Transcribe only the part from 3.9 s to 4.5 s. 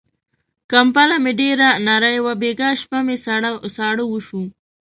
وشو.